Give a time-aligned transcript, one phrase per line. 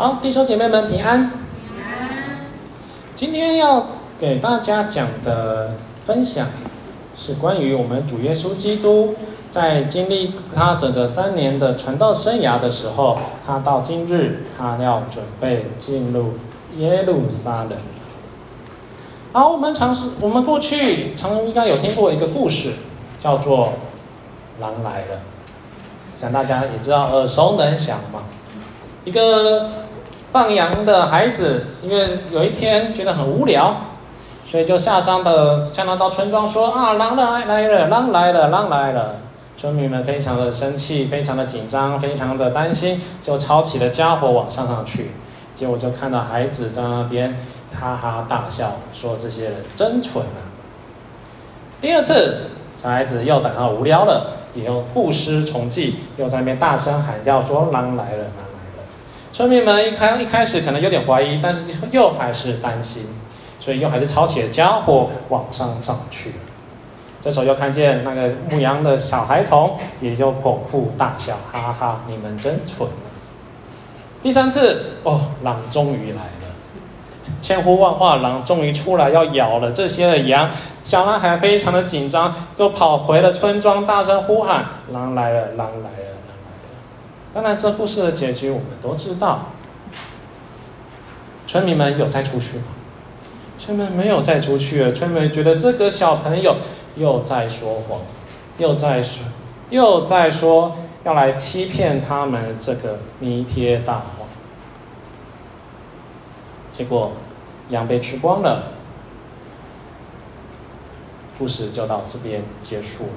[0.00, 1.28] 好，弟兄姐妹们平安。
[1.28, 2.40] 平安。
[3.14, 3.86] 今天要
[4.18, 5.72] 给大家讲的
[6.06, 6.46] 分享，
[7.14, 9.14] 是关于我们主耶稣基督
[9.50, 16.32] 在经历他整个三年的传道生涯的时候，他到今日，他要准备进入
[16.78, 17.72] 耶路撒冷。
[19.34, 22.72] 好，我们尝试，我们过去常应该有听过一个故事，
[23.20, 23.74] 叫做
[24.62, 25.16] 《狼来了》，
[26.18, 28.22] 想大家也知道，耳熟能详嘛，
[29.04, 29.68] 一个。
[30.32, 33.74] 放羊的孩子，因为有一天觉得很无聊，
[34.46, 39.16] 所以就下山的下山到村庄说：“啊，狼来来了，狼来了，狼来了！”
[39.58, 45.10] 村民们非常的生气，非常的紧张，非常的担心，就抄起了家伙往上上去。
[45.56, 47.36] 结果就看到孩子在那边
[47.78, 50.46] 哈哈大笑，说：“这些人真蠢啊！”
[51.82, 52.50] 第二次，
[52.80, 58.24] 小孩子又感到无聊了，以后故事重记，又在那边大声喊叫说：“狼来了！”
[59.32, 61.60] 村民们一开一开始可能有点怀疑，但是
[61.92, 63.04] 又还是担心，
[63.60, 66.32] 所以又还是抄起了家伙往上上去。
[67.22, 72.00] 这时候又看见那个牧羊的小孩童，也就捧腹大笑，哈哈哈！
[72.08, 72.88] 你们真蠢！
[74.22, 76.54] 第三次，哦，狼终于来了，
[77.42, 80.50] 千呼万唤，狼终于出来要咬了这些的羊。
[80.82, 86.16] 小男孩非常的紧张，又跑回了村庄，大声呼喊：“狼来了，狼来了！”
[87.32, 89.46] 当然，这故事的结局我们都知道。
[91.46, 92.64] 村民们有再出去吗？
[93.58, 94.92] 村民没有再出去。
[94.92, 96.56] 村民觉得这个小朋友
[96.96, 98.00] 又在说谎，
[98.58, 99.24] 又在说，
[99.68, 104.26] 又在说要来欺骗他们这个弥天大谎。
[106.72, 107.12] 结果
[107.68, 108.72] 羊被吃光了，
[111.38, 113.12] 故事就到这边结束了。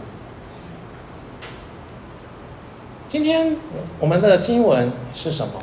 [3.14, 3.56] 今天
[4.00, 5.54] 我们的经文是什么？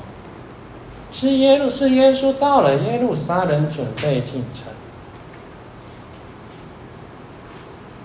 [1.11, 4.73] 是耶路，是耶稣到了耶路撒冷，准备进城。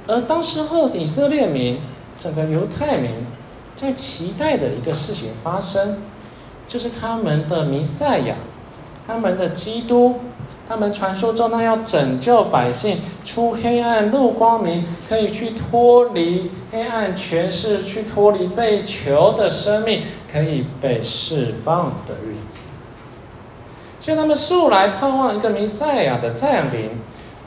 [0.08, 1.80] 而当时候以色列民，
[2.20, 3.12] 整个犹太民，
[3.76, 6.00] 在期待的一个事情发生，
[6.68, 8.38] 就是他们的弥赛亚，
[9.06, 10.22] 他们的基督。
[10.68, 22.64] 他们传说中，那要拯救百姓出黑暗入光明，可以去脱离黑暗权势，去脱离被囚的生命，可以被释放的日子。
[24.02, 26.90] 所以他们素来盼望一个弥赛亚的降临，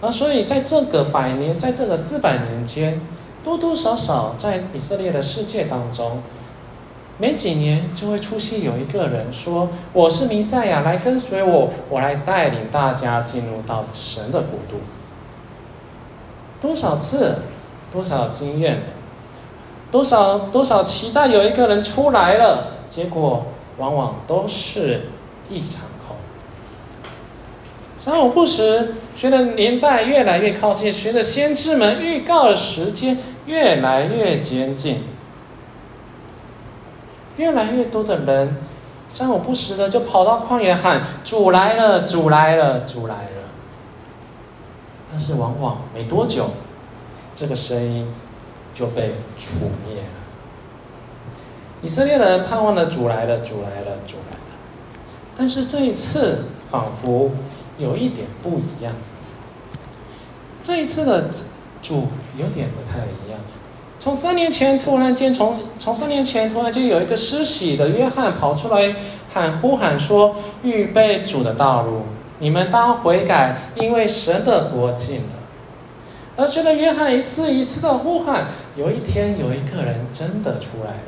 [0.00, 3.00] 而所以在这个百年，在这个四百年间，
[3.42, 6.22] 多多少少在以色列的世界当中。
[7.20, 14.80] 没几年就会出现有一个人说：“我是弥赛亚，来跟随我，我来带领大家进入到神的国度。”
[16.62, 17.38] 多少次，
[17.92, 18.82] 多少经验，
[19.90, 23.46] 多少多少期待有一个人出来了，结果
[23.78, 25.06] 往往都是
[25.50, 26.16] 一场空。
[27.96, 35.02] 三五不时，随着年代越来越靠近，随着先知们预告的时间越来越接近。
[37.38, 38.56] 越来越多的人，
[39.10, 43.31] 三五不时的就跑到旷野喊：“主来了，主来了，主来了。”
[45.10, 46.50] 但是往往没多久，
[47.34, 48.06] 这个声音
[48.75, 50.09] 就被除灭了。
[51.81, 54.44] 以色列人盼望的主来了，主来了，主来了。
[55.37, 57.31] 但是这一次仿佛
[57.78, 58.93] 有一点不一样。
[60.65, 61.31] 这一次的
[61.81, 63.28] 主有点不太一样。
[64.08, 68.94] 从三年前突然间，从从三年前突然间有一个施洗的约翰跑出来
[69.34, 72.04] 喊呼喊说：“预备主的道路，
[72.38, 75.22] 你们当悔改，因为神的国近了。”
[76.38, 81.02] 而随着约翰一次一次的呼喊，有一天有一个人真的出来了。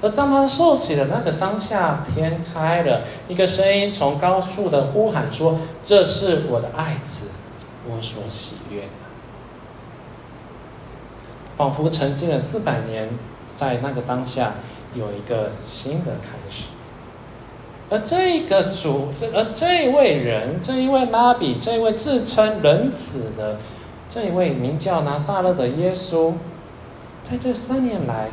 [0.00, 7.30] 而当他受洗的那个当下，天开了，一个声音从高处的呼喊说：“这是我的爱子，
[7.90, 8.82] 我所喜悦。”
[11.58, 13.10] 仿佛沉浸了四百年，
[13.52, 14.54] 在那个当下
[14.94, 16.66] 有一个新的开始。
[17.90, 23.58] 而这个主，这而这位人，这一位拉比，这一位自称人子的
[24.08, 26.34] 这一位名叫拿撒勒的耶稣，
[27.24, 28.28] 在这三年来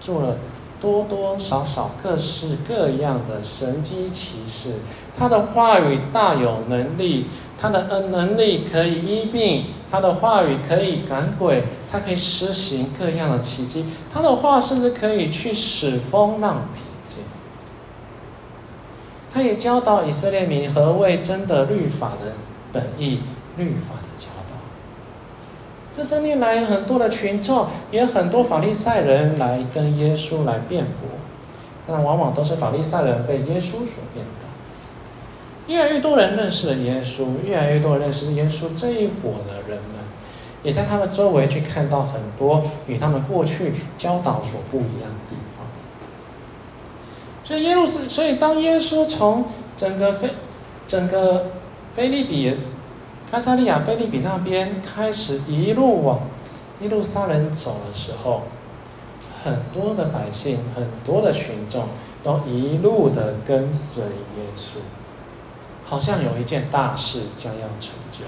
[0.00, 0.38] 做了
[0.80, 4.74] 多多少少各式各样的神迹奇事。
[5.18, 7.26] 他的话语大有能力。
[7.56, 17.24] 他的恩能力可以医病，他的话语可以赶鬼，他可以施行各样的奇迹，他的话甚至可以去使风浪平静。
[19.32, 22.32] 他也教导以色列民何谓真的律法的
[22.70, 23.20] 本意，
[23.56, 24.03] 律法。
[25.96, 31.08] 这三年来，很多的群众，也很多法利赛人来跟耶稣来辩驳，
[31.86, 34.44] 但往往都是法利赛人被耶稣所变的。
[35.68, 40.00] 越来越多人认识了耶稣，越来越多人认识耶稣这一伙的人们，
[40.64, 45.64] 也在他们周围去看到很多与他们过去教导所不一样的地方。
[47.44, 49.44] 所以耶路是，所以当耶稣从
[49.76, 50.30] 整个非
[50.88, 51.46] 整个
[51.94, 52.54] 菲利比、
[53.34, 56.20] 该撒利亚、菲利比那边开始一路往
[56.80, 58.42] 耶路撒冷走的时候，
[59.42, 61.86] 很多的百姓、很多的群众
[62.22, 64.76] 都一路的跟随耶稣。
[65.84, 68.24] 好像有一件大事将要成就，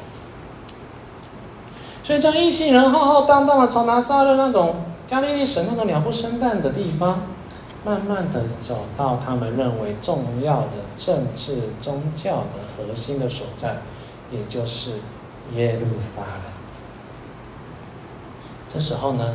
[2.02, 4.74] 所以这一行人浩浩荡荡的从拿撒勒那种
[5.06, 7.20] 加利利省那种鸟不生蛋的地方，
[7.84, 13.76] 慢慢的走到他们认为重要的政治宗教的核心的所在，
[14.30, 14.92] 也就是
[15.54, 16.52] 耶路撒冷。
[18.72, 19.34] 这时候呢，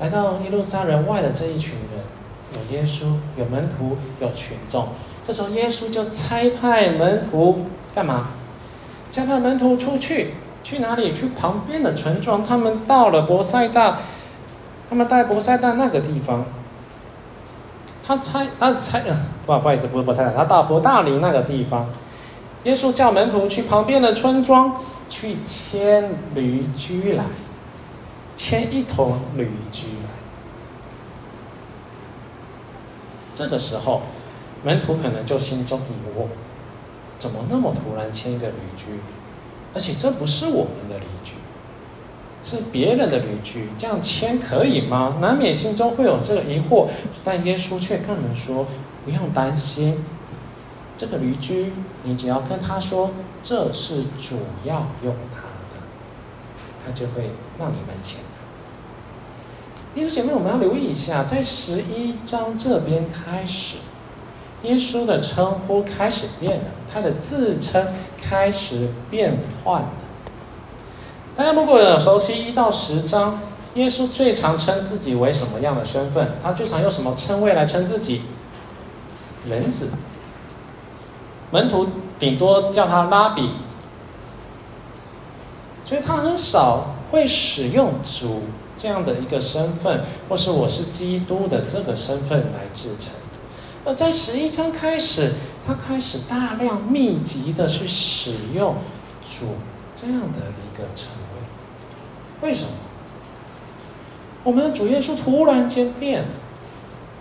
[0.00, 2.04] 来到耶路撒冷外的这一群人，
[2.54, 4.88] 有耶稣，有门徒，有群众。
[5.24, 7.64] 这时候，耶稣就差派门徒
[7.94, 8.28] 干嘛？
[9.10, 11.12] 差派门徒出去，去哪里？
[11.12, 12.44] 去旁边的村庄。
[12.46, 13.98] 他们到了伯赛大，
[14.88, 16.44] 他们在伯赛大那个地方。
[18.06, 19.00] 他差，他差，
[19.46, 21.86] 不 不好意思，不是伯赛大，他到伯大尼那个地方。
[22.64, 27.24] 耶稣叫门徒去旁边的村庄去牵驴驹来，
[28.36, 30.10] 牵一头驴驹来。
[33.34, 34.02] 这个时候。
[34.66, 36.24] 门徒可能就心中疑惑：
[37.18, 38.98] 怎么那么突然牵一个驴驹？
[39.74, 45.18] 而且这不是我们的驴駒，是别人的驴驹，这样牵可以吗？
[45.20, 46.86] 难免心中会有这个疑惑。
[47.22, 48.66] 但耶稣却跟人说：
[49.04, 50.02] 不用担心，
[50.96, 51.72] 这个驴驹，
[52.04, 53.10] 你只要跟他说
[53.42, 55.42] 这是主要用它
[55.74, 55.82] 的，
[56.84, 58.20] 他就会让你们牵。
[59.94, 63.76] 弟兄姐妹，我们要留意一下，在十一章这边开始。
[64.62, 67.86] 耶稣的称呼开始变了，他的自称
[68.20, 69.88] 开始变换了。
[71.36, 73.40] 大家如果有熟悉一到十章，
[73.74, 76.32] 耶稣最常称自己为什么样的身份？
[76.42, 78.22] 他最常用什么称谓来称自己？
[79.48, 79.90] 人子。
[81.54, 81.86] 门徒
[82.18, 83.48] 顶多叫他拉比，
[85.86, 88.42] 所以他很少会使用主
[88.76, 93.12] 这样的一个身份，或是我是基督的这个身份来自称。
[93.84, 95.34] 而在十一章开始，
[95.64, 98.74] 他开始大量密集的去使用
[99.24, 99.54] “主”
[99.94, 101.06] 这样的一个称
[102.42, 102.48] 谓。
[102.48, 102.70] 为什么？
[104.42, 106.28] 我们的主耶稣突然间变了，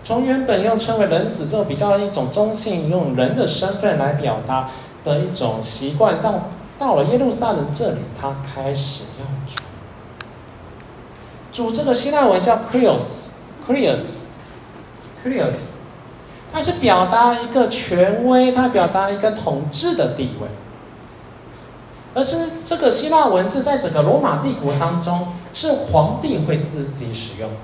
[0.04, 4.70] 从原本用称为人子这种比较一种中性，用人的身份来表达
[5.04, 9.56] 的一种习惯，到到了耶路撒冷这里，他开始用“主”。
[11.72, 15.70] 主这个希腊文叫 “Kyrios”，Kyrios，Kyrios。
[16.52, 20.48] 它是表达一个权威，它表达一个统治的地位，
[22.14, 27.56] 而是这个希腊文字在整个罗马帝国当中是皇帝会自己使用的。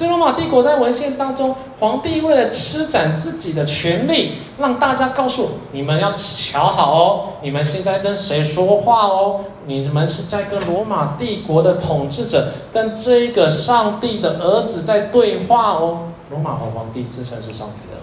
[0.00, 9.40] 所以罗马帝国在文献当中，皇帝为了施展自己的权力，让大家告诉你们要瞧好哦，你们现在跟谁说话哦？
[9.66, 15.98] 你们是在跟罗马帝国的统治者，跟这个上帝的儿子在对话哦。
[16.30, 17.99] 罗马皇皇帝自称是上帝的。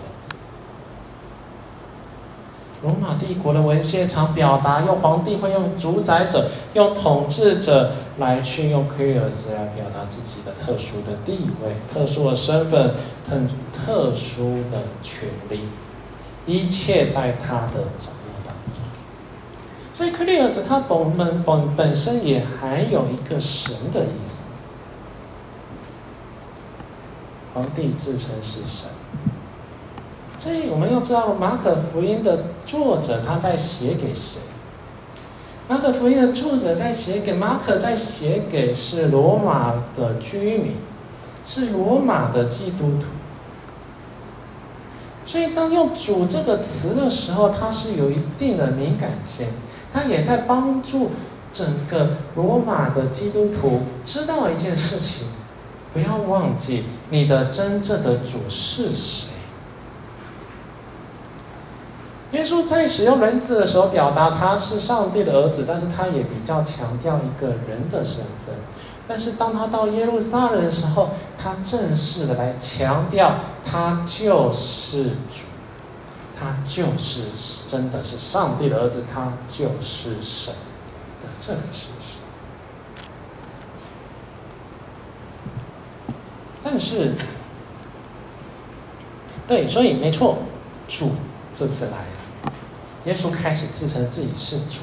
[2.84, 12.94] 罗马帝国的文献常表达，用皇帝会用主宰者、用统治者来去用 Kyrios 来表达自己的特殊的地位、特殊的身份、
[13.28, 15.62] 很特殊的权利，
[16.46, 18.84] 一切在他的掌握当中。
[19.96, 24.44] 所以 Kyrios 它本本本本身也还有一个神的意思。
[27.56, 28.88] 皇帝自称是神，
[30.48, 34.40] 所以我们要知道马可福音的作者他在写给谁？
[35.68, 40.76] 马可福音的作者在写给马可，在写给是罗马的居民，
[41.46, 43.08] 是罗马的基督徒。
[45.26, 49.48] 所以当用“主”这个词的时候，它是有一定的敏感性，
[49.92, 51.12] 它也在帮助
[51.52, 55.28] 整个罗马的基督徒知道一件事情。
[55.94, 59.28] 不要忘记，你的真正的主是谁？
[62.34, 68.56] 耶稣在使用人子的时候，表达他是上帝的儿子，但是他也比较强调一个人的身份。
[69.08, 75.46] 但是当他到耶路撒冷的时候，他正式的来强调，他就是主，
[76.38, 77.22] 他就是
[77.70, 80.54] 真的是上帝的儿子，他就是神
[81.22, 81.88] 的正式。
[86.62, 87.14] 但是，
[89.48, 90.40] 对，所以没错，
[90.90, 91.12] 主
[91.54, 91.92] 这次来，
[93.08, 94.82] 耶稣开始自称自己是主。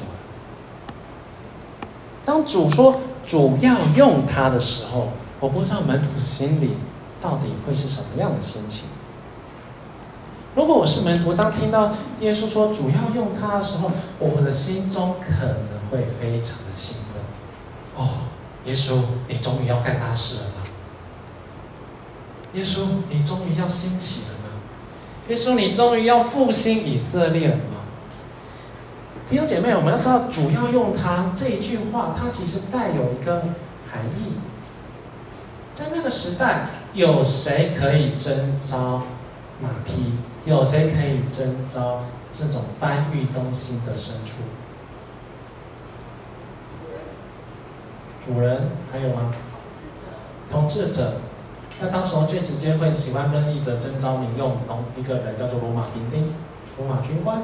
[2.24, 5.08] 当主说主要用他的时候，
[5.40, 6.70] 我不知道门徒心里
[7.20, 8.84] 到底会是什么样的心情。
[10.56, 17.22] 如果我是门徒，当听到耶稣说主要用他的时候，我的心中可能会非常的兴奋。
[18.02, 18.08] 哦，
[18.64, 20.66] 耶稣，你终于要干大事了吗？
[22.54, 24.62] 耶稣，你终于要兴起了吗？
[25.28, 27.83] 耶稣，你终于要复兴以色列了吗？
[29.28, 33.42] 弟兄姐妹，我们要知道，主要用它这一句话，它其实带有一个
[33.90, 34.34] 含义。
[35.72, 39.02] 在那个时代，有谁可以征召
[39.60, 40.12] 马匹？
[40.44, 44.42] 有谁可以征召这种搬运东西的牲畜？
[48.26, 49.32] 主人还有吗？
[50.50, 51.14] 统治者，
[51.80, 54.58] 那当时候最直接会喜欢任意的征召民用
[54.98, 56.34] 一个人叫做罗马兵丁、
[56.76, 57.42] 罗马军官。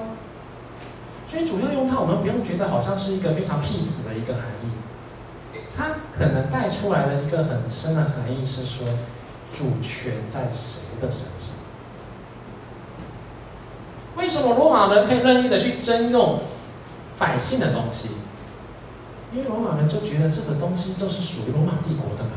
[1.31, 5.61] 所以主要用它，我们不用觉得好像是一个非常 peace 的一个含义。
[5.77, 8.85] 它可能带出来的一个很深的含义是说，
[9.55, 11.55] 主权在谁的身上？
[14.17, 16.41] 为什么罗马人可以任意的去征用
[17.17, 18.11] 百姓的东西？
[19.33, 22.33] 因为罗马人就觉得这个东西就是属于罗马帝国的嘛。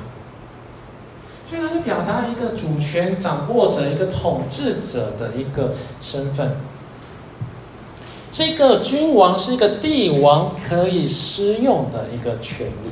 [1.49, 6.55] 所以它是表达一个主权掌握者、一个统治者的一个身份。
[8.33, 12.89] 这个君王是一个帝王可以施用的一个权利。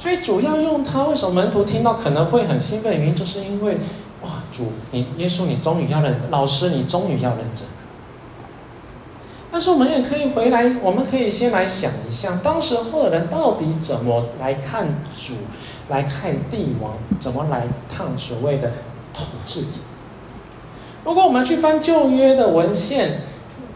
[0.00, 3.76] 所以主要用它，为什么门徒听到可能会很兴奋原因，就是因为
[4.22, 7.66] 哇，主你耶稣你终于要认，老师你终于要认真。
[9.50, 15.34] 但是我们也可以回来，我们可以先来想一下，当时候的人到底怎么来看主，
[15.88, 18.70] 来看帝王，怎么来看所谓的
[19.12, 19.80] 统治者。
[21.04, 23.22] 如果我们去翻旧约的文献，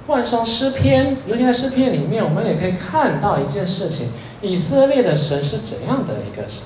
[0.06, 4.08] 换上诗篇，尤其在诗篇里面，我们也可以看到一件事情：
[4.40, 6.62] 以色列的神是怎样的一个神？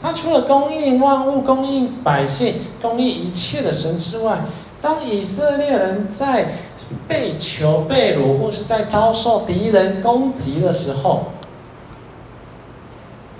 [0.00, 4.42] 他除了供应万物、供应百姓、供应一切的神之外，
[4.80, 6.52] 当以色列人在
[7.08, 11.32] 被囚被掳，或是在遭受敌人攻击的时候，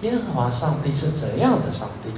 [0.03, 2.11] 耶和华上帝是怎样的上帝？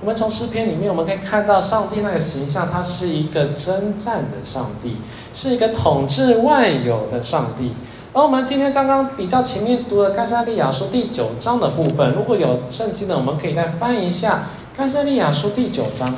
[0.00, 4.98] 我们从诗篇里面，我们可以看到上帝那个形象，他是一个征战的上帝，
[5.32, 7.72] 是一个统治万有的上帝。
[8.12, 14.30] 而我们今天刚刚比较前面读的《该撒利亚书》第九章的部分，如果有圣经的，我们可以再翻一下
[14.78, 16.14] 《该撒利亚书》第九章。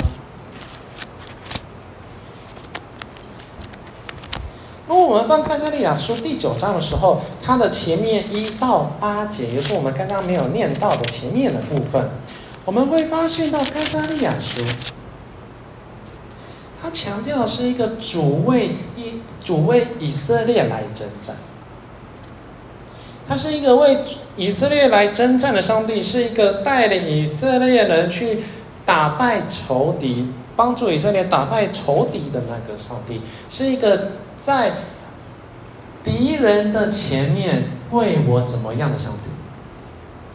[4.88, 12.08] 如果我们翻《该撒利亚书》第九章的时候，它的前面一到八节，也是我们刚刚没有念到的前面的部分，
[12.68, 14.60] 我们会发现到《该撒利亚书》，
[16.82, 21.34] 它强调的是一个主为以主为以色列来征战，
[23.26, 24.04] 他是一个为
[24.37, 28.40] 以色列来征战的上帝，是一个带领以色列人去
[28.84, 34.10] 打败仇敌，帮助以色列打败仇敌的那个上帝，是一个。
[34.38, 34.75] 在
[36.04, 39.30] 敌人的前面为我怎么样的上帝？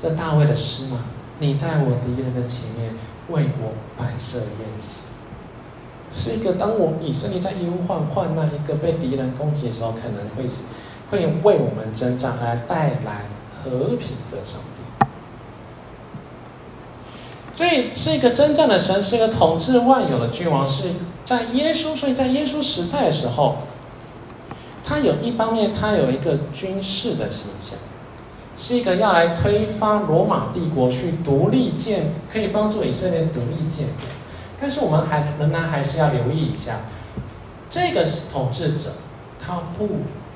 [0.01, 1.05] 这大卫的诗吗，
[1.43, 2.95] 你在我敌人的前面
[3.27, 4.47] 为我摆设宴
[4.79, 5.01] 席，
[6.15, 10.49] 是一个当我以色列在忧患患难一个被敌人攻击的时候，可能会
[11.11, 13.25] 会为我们征战来带来
[13.61, 15.05] 和平的上帝。
[17.55, 20.91] 所以是一个征战的神，是一个统治万有的君王，是
[21.25, 23.57] 在耶稣，所以在耶稣时代的时候。
[24.85, 27.79] 他有一方面，他有一个军事的形象，
[28.55, 34.05] 是一个要来推翻罗马帝国，去独立建，可以帮助以色列独立建国。
[34.61, 36.81] 但是我们还仍然还是要留意一下，
[37.69, 38.91] 这个统治者，
[39.43, 39.87] 他不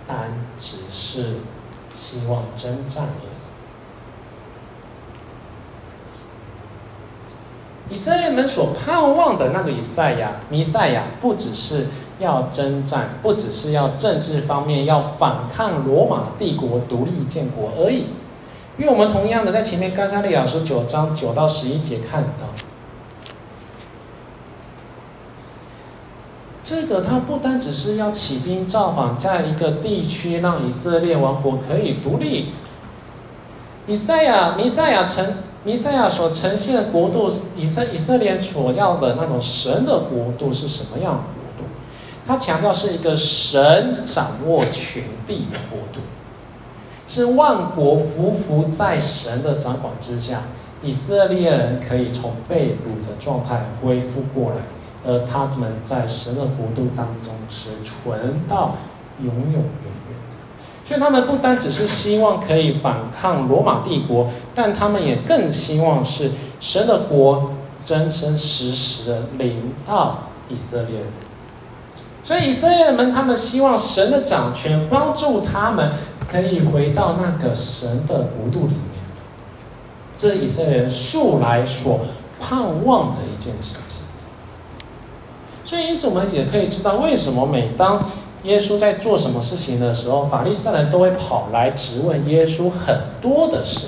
[0.08, 1.36] 单只是
[1.94, 3.24] 希望征战而
[7.92, 7.94] 已。
[7.94, 11.88] 以色列人所盼望的那个以赛亚、弥赛亚，不只是。
[12.20, 18.06] 要征战，不只是要政治方面要反抗罗马帝国独立建国而已，
[18.78, 22.48] 因为我们同样的在前面该撒利亚书九章九到十一节看到，
[26.64, 32.54] 这个他不单只是要起兵造访在一个地区，让以色列王国可以独立。
[33.86, 41.24] 以赛亚、弥赛亚呈弥赛亚所呈现的国度，以色以色列所要的那种神的国度是什么样？
[42.28, 46.02] 他强调是一个神掌握权力的国度，
[47.08, 50.42] 是万国匍匐在神的掌管之下，
[50.84, 54.58] 以色列人可以从被掳的状态恢复过来，
[55.06, 58.76] 而他们在神的国度当中是存到
[59.24, 60.86] 永永远远的。
[60.86, 67.54] 所以他们不单只是希望可以反抗罗马帝国，但他们也更希望是神的国
[67.86, 70.20] 真真实实的临到
[70.50, 71.08] 以色列人。
[72.28, 75.94] 所以以色列人他们希望神的掌权帮助他们
[76.30, 78.82] 可以回到那个神的国度里面。
[80.20, 82.02] 这是以色列人素来所
[82.38, 84.02] 盼望的一件事情，
[85.64, 88.04] 所以因此我们也可以知道，为什么每当
[88.44, 93.88] 耶稣在做什么事情的时候，法利赛人都会跑来质问耶稣很多的事，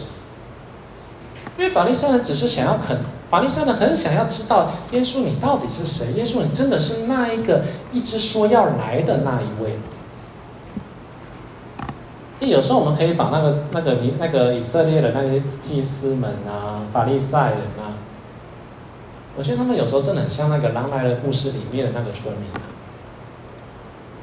[1.57, 2.97] 因为法利赛人只是想要肯，
[3.29, 6.13] 法利赛人很想要知道耶稣你到底是谁？
[6.13, 9.77] 耶稣你真的是那一个一直说要来的那一位？
[12.41, 17.93] 有时候我们可以把那个、那个、你那个以色列的那些祭司们啊、法利赛人啊，
[19.37, 22.45] 我觉得他们有时候真的很像那个狼来了故事里面的那个村民，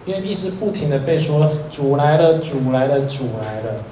[0.07, 3.85] 因为一直不停的被说主来了、主来了、主来了，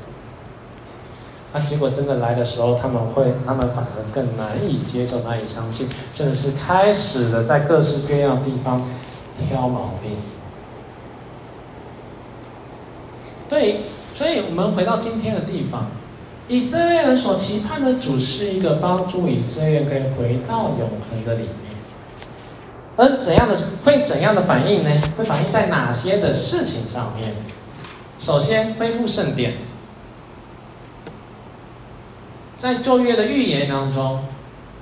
[1.54, 8.82] 那结果真的来的时候，他们会，他们反而更难以接受、难以相信，甚至是开始的在各式各样地方
[9.48, 10.16] 挑毛病，
[13.48, 13.76] 对。
[14.16, 15.90] 所以我们回到今天的地方，
[16.46, 21.50] 以色列人所期盼的主是一个帮助以色列可以回到永恒的里面，
[22.96, 24.90] 而怎样的会怎样的反应呢？
[25.16, 27.34] 会反映在哪些的事情上面？
[28.20, 29.54] 首先，恢复圣殿，
[32.64, 34.20] 在旧约的预言当中。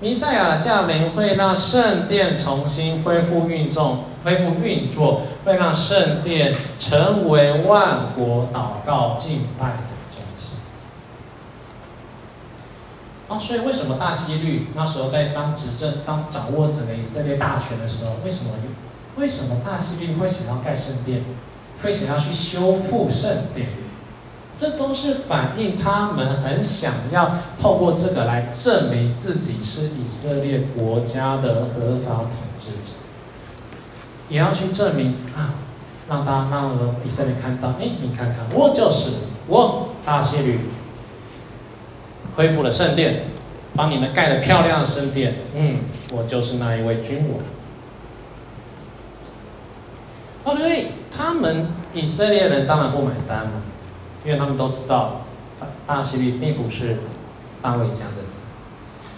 [0.01, 9.77] 弥赛亚降临会让圣殿重新恢复运作，恢复运作，会让圣殿成为万国祷告敬拜的
[10.15, 10.59] 中心。
[13.27, 18.53] 哦，所以为什么大希律那时候在当执政、当掌握整个以色列大权的时候，为什么？
[19.17, 21.25] 为什么大希律会想要盖圣殿，
[21.83, 23.67] 会想要去修复圣殿？
[24.59, 32.95] 这都是反映他们很想要透过这个来证明自己是以色列国家的合法统治者，
[34.29, 35.55] 也要去证明啊，
[36.09, 39.11] 让大让以色列看到，哎，你看看，我就是
[39.49, 40.61] 我大希律，
[42.37, 43.25] 恢复了圣殿，
[43.75, 45.79] 帮你们盖了漂亮的圣殿，嗯，
[46.13, 47.25] 我就是那一位君
[50.45, 50.55] 王。
[50.55, 53.51] OK，他们以色列人当然不买单了。
[54.25, 55.23] 因为他们都知道，
[55.87, 56.99] 大西律并不是
[57.61, 58.23] 大卫家的，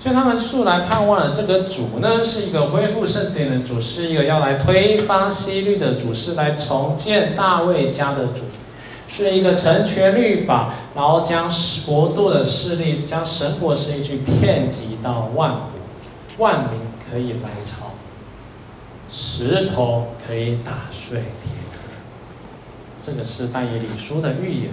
[0.00, 8.42] 所以他们素来盼望的这个主呢，是一个恢复圣殿的主，是一个要来推翻西律的主，是来重建大卫家的主，
[9.08, 11.50] 是一个成全律法，然后将
[11.86, 15.60] 国度的势力，将神国势力去遍及到万国，
[16.38, 17.92] 万民可以来朝，
[19.10, 21.92] 石头可以打碎铁壳，
[23.02, 24.70] 这个是但以理书的预言。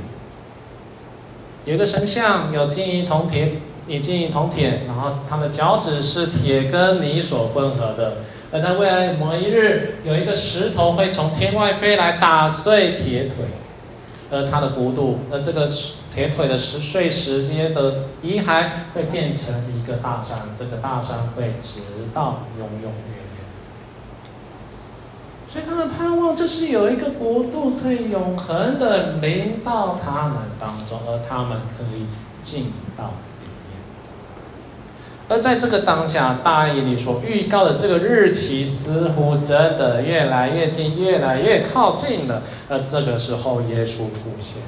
[1.65, 3.53] 有一个神像，有金银铜铁，
[3.87, 8.17] 以金银铜铁，然后他的脚趾是铁跟泥所混合的。
[8.51, 13.45] 而在未来某一日，有一个石头会从天外飞来打碎铁腿，
[14.31, 15.69] 而他的弧度，而这个
[16.13, 21.79] 铁腿的石碎石这些的遗骸会变成一个大山，这个大山会直
[22.13, 23.20] 到永永远。
[25.51, 32.05] 所以他们盼望，就是有一个国度可以永恒的临到他们当中，而他们可以
[32.41, 33.11] 进到
[33.41, 33.77] 里面。
[35.27, 42.43] 而在这个当下，大义里所预告的这个日期，似乎真的越来越近，越来越靠近了。
[42.69, 44.63] 而这个时候，耶稣出现了。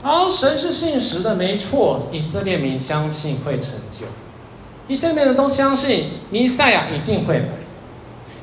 [0.00, 2.06] 好，神是信实的，没错。
[2.12, 4.06] 以色列民相信会成就，
[4.86, 7.46] 以色列人都相信弥赛亚一定会来。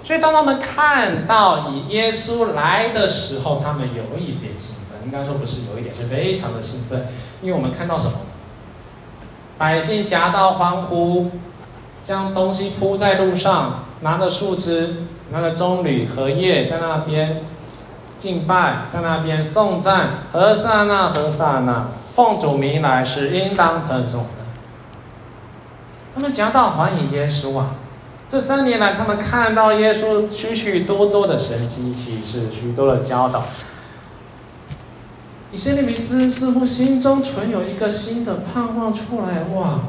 [0.09, 4.97] 所以，当他们看到以耶稣来的时候，他们有一点兴奋。
[5.05, 7.05] 应该说不是有一点，是非常的兴奋。
[7.43, 8.13] 因为我们看到什么？
[9.59, 11.29] 百姓夹道欢呼，
[12.03, 14.95] 将东西铺在路上，拿着树枝，
[15.29, 17.43] 拿着棕榈、荷叶，在那边
[18.17, 24.29] 敬拜，在那边颂赞，何塞那，何塞那，奉主名来是应当称颂的。
[26.15, 27.75] 他们夹道欢迎耶稣啊！
[28.29, 33.43] 这三年来，他们看到耶稣许许多多的神迹启示，许多的教导。
[35.51, 39.45] 以色列民斯似乎心中存有一个新的盼望出来。
[39.55, 39.79] 哇，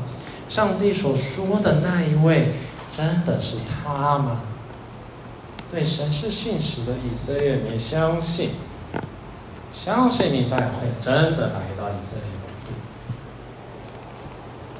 [0.48, 2.54] 上帝所说的那一位，
[2.88, 4.40] 真的是他吗？
[5.70, 8.52] 对神是信实的以色列民相信，
[9.70, 12.24] 相信弥赛亚会真的来到以色列。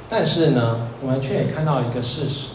[0.09, 2.47] 但是呢，我们却也看到一个事实。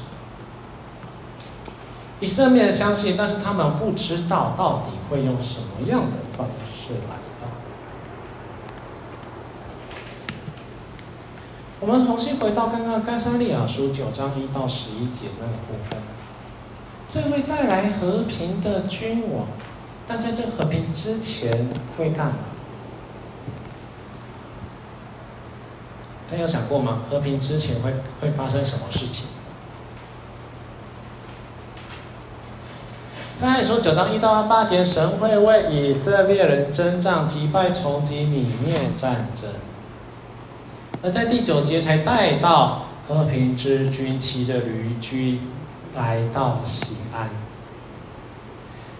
[2.21, 7.47] 以色列相信，但是他们不知道到底会用什么样的方式来到。
[11.82, 15.99] 我们重新回到刚刚该撒利亚书九章一到十一节那个部分，
[17.10, 19.47] 这位带来和平的君王，
[20.08, 22.38] 但在这和平之前会干嘛？
[26.28, 27.04] 他有想过吗？
[27.10, 29.28] 和平之前会会发生什么事情？
[33.41, 39.49] 刚才说九章一到八节，神会为以色列人征战，击败仇敌，泯灭战争。
[41.03, 45.39] 而在第九节才带到和平之君骑着驴驹
[45.95, 47.29] 来到西安。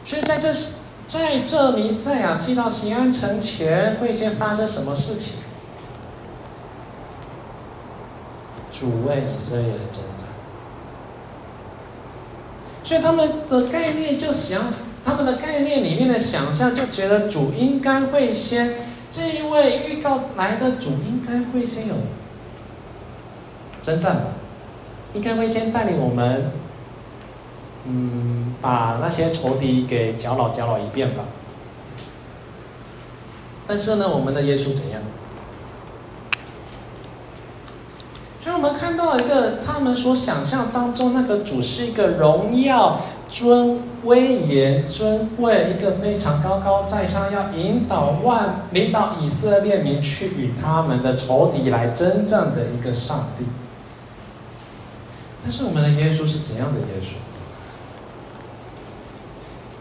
[0.03, 0.53] 所以在这
[1.07, 5.35] 在这弥赛亚进到西安城前，会先发生什么事情？
[8.77, 10.24] 主为以色列人征战，
[12.85, 14.61] 所以他们的概念就想，
[15.03, 18.75] 他们的概念里面的想象就觉得主应该会先，
[19.09, 21.95] 这一位预告来的主应该会先有
[23.81, 24.21] 征战吧，
[25.15, 26.51] 应该会先带领我们，
[27.85, 31.23] 嗯，把那些仇敌给搅扰搅扰一遍吧。
[33.65, 35.01] 但是呢，我们的耶稣怎样？
[38.45, 53.45] 所以我们看到一个他们所想象当中那个主是一个荣耀、尊威严、尊贵，一个非常高高在上，要引导万、领导以色列民去与他们的仇敌来征战的一个上帝。
[55.43, 57.15] 但是我们的耶稣是怎样的耶稣？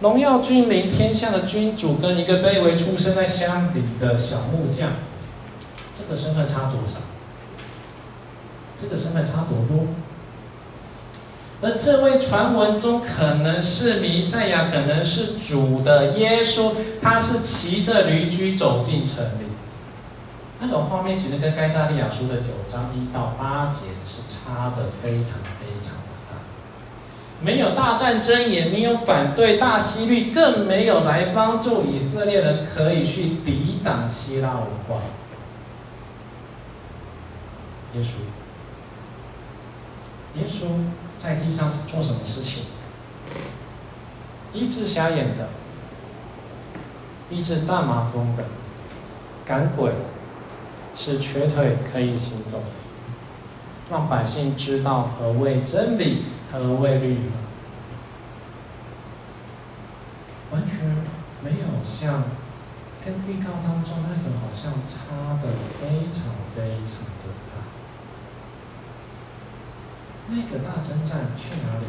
[0.00, 4.88] 荣耀君临天下的君主，跟一个卑微出生在乡里的小木匠，
[5.94, 6.96] 这个身份差多少？
[8.84, 9.86] 这个身份差多多？
[11.62, 19.46] 而这位传闻中可能是弥赛亚，可能是主的耶稣，他是骑着驴驹走进城里。
[20.60, 26.36] 那个画面其实跟盖撒利亚书的九章一到八节是差的非常非常的大。
[27.40, 35.02] 没有大战争，也没有反对大希律，更没有来帮助以色列人可以去抵挡希腊文化。
[37.94, 38.43] 耶稣。
[40.36, 40.66] 耶稣
[41.16, 42.64] 在地上做什么事情？
[44.52, 45.48] 医治瞎眼的，
[47.30, 48.44] 医治大麻风的，
[49.44, 49.92] 赶鬼，
[50.94, 52.62] 使瘸腿可以行走，
[53.90, 57.36] 让百姓知道何谓真理，何谓律法。
[60.52, 60.78] 完全
[61.42, 62.22] 没有像
[63.04, 65.48] 跟预告当中那个好像差的
[65.80, 67.34] 非常非常的。
[70.28, 71.86] 那个大征战去哪里？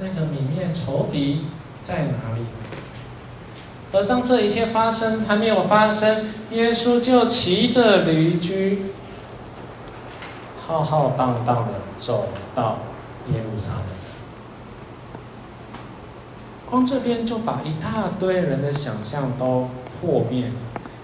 [0.00, 1.46] 那个泯灭仇敌
[1.84, 2.46] 在哪里？
[3.92, 8.86] 而当这一切发生还没有发生，耶稣就骑着驴驹，
[10.66, 12.78] 浩浩荡荡的走到
[13.32, 13.84] 耶路撒冷。
[16.68, 19.68] 光这边就把一大堆人的想象都
[20.00, 20.50] 破灭，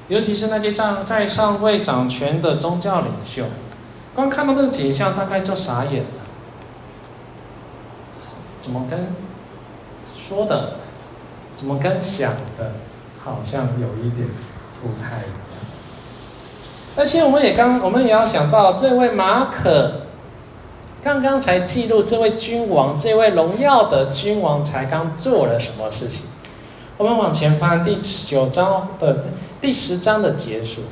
[0.09, 3.45] 尤其是那些在在上位掌权的宗教领袖。
[4.15, 6.09] 光看到这个景象，大概就傻眼了。
[8.63, 9.07] 怎么跟
[10.17, 10.75] 说的，
[11.57, 12.73] 怎么跟想的，
[13.23, 14.29] 好像有一点
[14.83, 15.41] 不太一样。
[16.97, 20.03] 而且我们也刚，我们也要想到，这位马可
[21.03, 26.23] 刚刚才记录这位君王，这位荣耀的君王才刚做了什么事情。
[26.99, 29.25] 我们往前翻第九章的
[29.61, 30.83] 第十章的结束。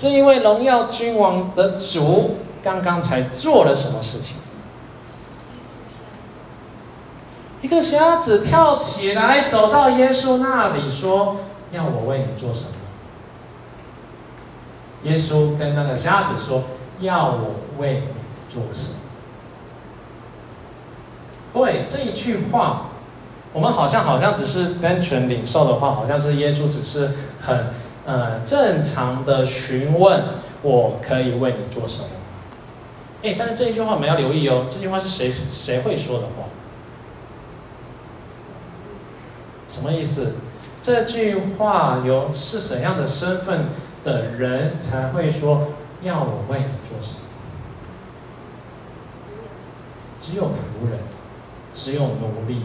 [0.00, 4.38] 这一位荣耀君王的主刚刚才做了什么事情？
[7.60, 11.36] 一个瞎子跳起来，走到耶稣那里，说
[11.70, 12.70] ：“要我为你做什么？”
[15.04, 16.62] 耶稣跟那个瞎子说
[17.00, 18.04] ：“要我为你
[18.48, 18.94] 做什么？”
[21.52, 22.86] 对，这一句话，
[23.52, 27.66] 我们好像好像只是单纯领受的话，好像是耶稣只是很。
[28.10, 30.20] 呃，正常的询问，
[30.62, 32.08] 我可以为你做什么？
[33.22, 36.48] 哎，但是这一句话我们要留意哦，这句话是谁谁会说的话？
[39.68, 40.32] 什么意思？
[40.82, 43.66] 这句话有是怎样的身份
[44.02, 45.68] 的人才会说
[46.02, 47.20] 要我为你做什么？
[50.20, 50.98] 只有仆人，
[51.72, 52.62] 只有奴隶，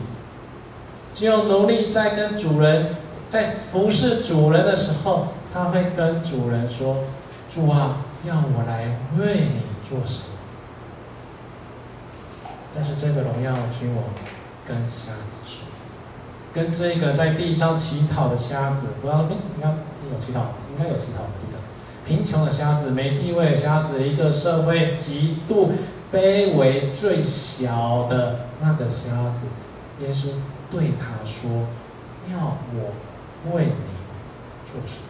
[1.13, 2.95] 只有奴隶在跟主人。
[3.27, 6.97] 在服侍主人的时候，他会跟主人说
[7.49, 10.25] ：“主啊，要我来为你做什么？”
[12.75, 14.03] 但是这个荣耀君王
[14.67, 15.61] 跟瞎子说，
[16.53, 19.77] 跟这个在地上乞讨的瞎子，不要，你看
[20.11, 20.41] 有乞讨，
[20.75, 21.59] 应该有乞讨，我记得。
[22.05, 25.71] 贫穷的瞎子，没地位的瞎子，一个社会极度
[26.13, 29.45] 卑微、最小的那个瞎子，
[30.01, 30.31] 耶稣
[30.69, 31.49] 对他说
[32.29, 33.71] ：“要我为你
[34.65, 35.05] 做什么？”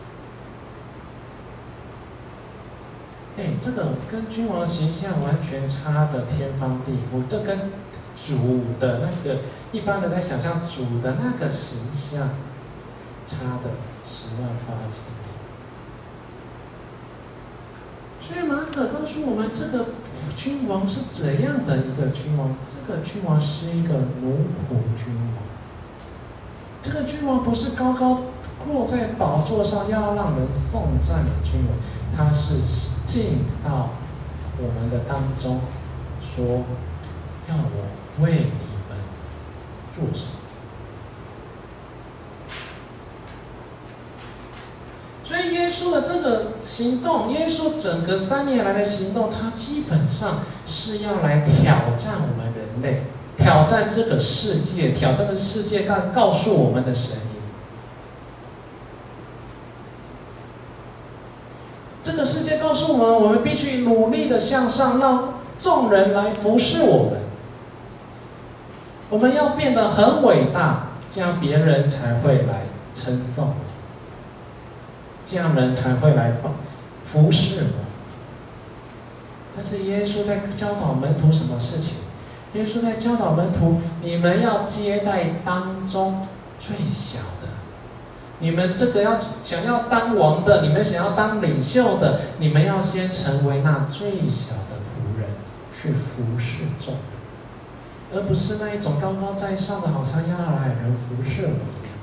[3.38, 7.72] 哎，这个跟君王形象完全差的天方地覆，这跟
[8.16, 9.42] 主的那个
[9.74, 12.30] 一般人在想象主的那个形象
[13.28, 13.72] 差的
[14.04, 15.16] 十万八千里。
[18.22, 19.88] 所以马可告诉我们，这个
[20.36, 22.56] 君王是怎样的一个君王？
[22.70, 25.44] 这个君王是一个奴仆君王。
[26.82, 28.22] 这个君王不是高高
[28.64, 31.78] 坐在宝座上要让人颂赞的君王，
[32.18, 32.94] 他是。
[33.06, 33.92] 进到
[34.58, 35.62] 我们的当中，
[36.20, 36.66] 说
[37.48, 38.98] 要我为你们
[39.96, 40.32] 做什么？
[45.24, 53.04] 所以耶稣的这个行动，耶稣整个三年来的行动，他基本上是要来挑战我们人类，
[53.38, 57.18] 挑战这个世界，挑战这世界告告诉我们的神。
[62.04, 67.20] 这个世界告诉我们，我们必须努力的向上，让众人来服侍我们。
[69.10, 73.54] 我们要变得很伟大，这样别人才会来称颂，
[75.26, 76.34] 这样人才会来
[77.12, 77.86] 服侍我。
[79.56, 81.98] 但是耶稣在教导门徒什么事情？
[82.54, 86.28] 耶稣在教导门徒：你们要接待当中
[86.60, 87.20] 最小。
[88.40, 95.30] 你们这个要想要当王的，你们想要当领袖的，你们要先成为那最小的仆人，
[95.74, 97.02] 去服侍众人，
[98.14, 101.96] 而不是那一种高高在上的，好像要来人服侍我一样。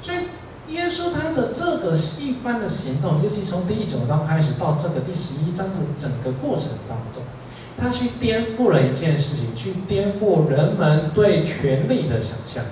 [0.00, 7.22] 所以，耶稣他的这个一般的行动，尤其从第九章开始到这个第十一章的整个过程当中，
[7.76, 12.64] 他去颠覆了一件事情，去颠覆人们对权力的想象。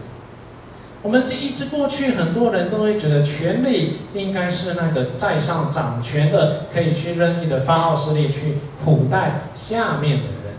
[1.00, 10.54] 我们这一直过去，很多人都会觉得权力应该是那个在上掌权的，可以去任意的发号施令，去苦待下面的人，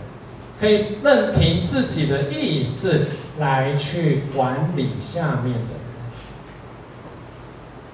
[0.58, 3.02] 可以任凭自己的意思
[3.38, 5.80] 来去管理下面的人。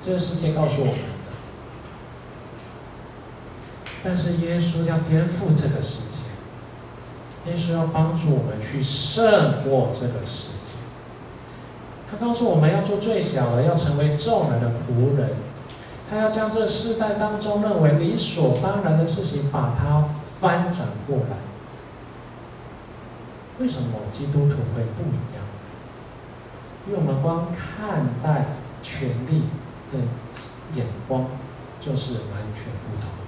[0.04, 1.32] 这个世界告诉我们的，
[4.04, 10.55] 但是耶稣要颠覆这个世界，耶稣要帮助我们去胜过这个世界。
[12.10, 15.30] 他告诉我们要做最小的，要成为众人的仆人。
[16.08, 20.04] 他要将这世代当中认为理所当然的事情，把它
[20.40, 21.36] 翻转过来。
[23.58, 25.44] 为什么基督徒会不一样？
[26.86, 28.46] 因为我们光看待
[28.82, 29.44] 权力
[29.90, 29.98] 的
[30.76, 31.26] 眼光，
[31.80, 33.25] 就是完全不同。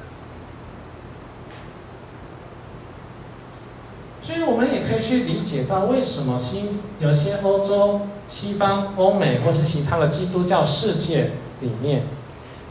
[4.29, 11.31] 所以，我们也可以去理解到，为什么新有些欧洲、西方、欧美或是其他的基督教世界
[11.63, 12.03] 里面，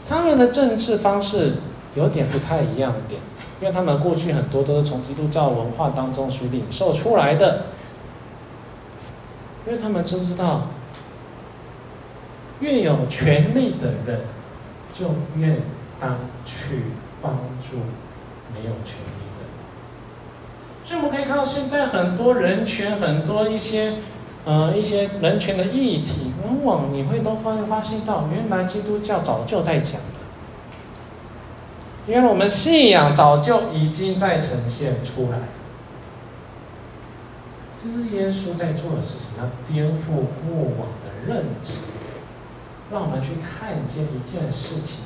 [0.08, 1.54] 他们的政治方式
[1.96, 3.20] 有点不太一样的点，
[3.60, 7.64] 因为他们过去很多都是从基督教文化当中去领受出来的，
[9.66, 10.68] 因为他们知不知道，
[12.60, 14.20] 越有权力的人，
[14.94, 15.56] 就越
[15.98, 16.84] 当去
[17.20, 17.32] 帮
[17.68, 17.78] 助
[18.54, 19.17] 没有权力。
[20.88, 23.92] 所以我们可以看到，现在很多人权，很多一些，
[24.46, 30.06] 呃，一些人权的议题，往往你会都发发现到，原来基督教早就在讲了，
[32.06, 35.40] 因为我们信仰早就已经在呈现出来，
[37.84, 41.72] 就是耶稣在做的事情，要颠覆过往的认知，
[42.90, 45.00] 让我们去看见一件事情，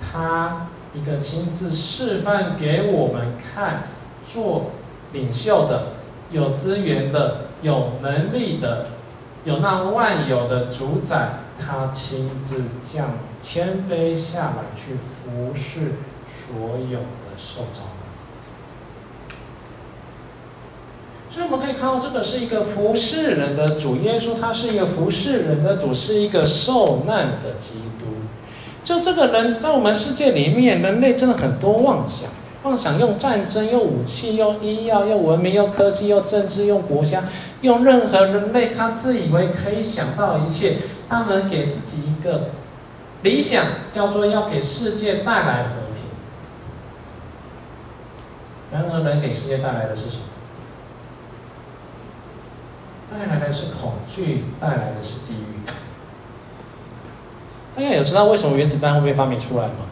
[0.00, 3.82] 他一个亲自示范给我们看
[4.26, 4.70] 做。
[5.16, 5.92] 领袖的、
[6.30, 8.86] 有资源的、有能力的、
[9.44, 15.94] 有那万有的主宰，他亲自降谦卑下来去服侍
[16.28, 17.82] 所有的受造。
[21.30, 28.06] 所以我们可以看到，这个是一个服侍人的主耶稣，他是一个服侍人的主，是一个受难的基督。
[28.82, 32.30] 就这个人在我们世界里面，人类真的很多妄想。
[32.66, 37.22] 妄想用战争、用武器、用医药、用文明、用科技、用政治、用国家、
[37.60, 42.50] 用任何人类他自以为可以想到一切，他们给自己一个
[43.22, 46.06] 理想，叫做要给世界带来和平。
[48.72, 50.24] 然而，人给世界带来的是什么？
[53.12, 55.62] 带来的是恐惧，带来的是地狱。
[57.76, 59.86] 大家有知道为什么原子弹会被发明出来吗？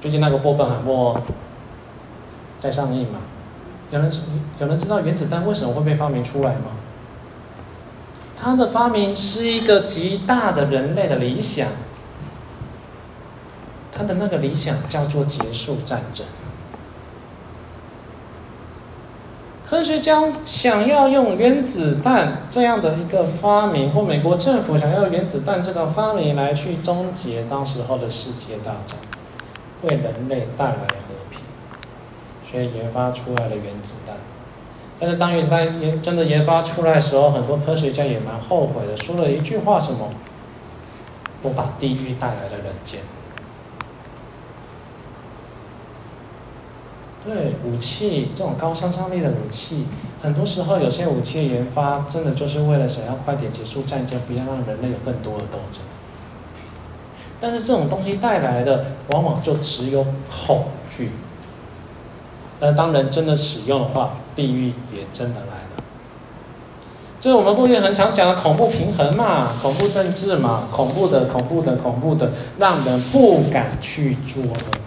[0.00, 1.20] 最近那个波本海默
[2.58, 3.18] 在上映嘛？
[3.90, 4.10] 有人
[4.58, 6.72] 有人知道原子弹为什么会被发明出来吗？
[8.36, 11.68] 它的发明是一个极大的人类的理想，
[13.92, 16.24] 他的那个理想叫做结束战争。
[19.68, 28.96] 科学家想要用原子弹这样的一个发明，或美国政府想要原子弹这个发明来去终结当时候的世界大战，
[29.82, 31.40] 为人类带来和平，
[32.50, 34.16] 所以研发出来了原子弹。
[34.98, 40.10] 但是当原子弹研真的研发出来的时候，很多科学家也蛮后悔的，说了一句话：什么？
[41.42, 43.00] 我把地狱带来了人间。
[47.24, 49.86] 对武器这种高杀伤力的武器，
[50.22, 55.82] 很多时候有些武器研发真的就是为了想要快点结束战争，不要让人类有更多的斗争。
[57.40, 61.10] 但是这种东西带来的往往就只有恐惧。
[62.60, 65.82] 那当人真的使用的话，地狱也真的来了。
[67.18, 74.80] 就是我们过去很常讲的恐怖平衡嘛，恐怖政治嘛，恐怖的、恐怖的、恐怖的，让人不敢去做的。